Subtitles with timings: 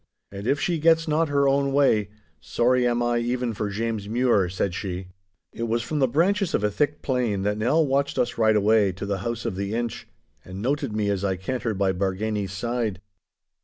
[0.31, 2.09] And if she gets not her own way,
[2.39, 5.09] sorry am I even for James Mure!' said she.
[5.53, 8.93] It was from the branches of a thick plane that Nell watched us ride away
[8.93, 10.07] to the house of the Inch,
[10.43, 12.99] and noted me as I cantered by Bargany's side.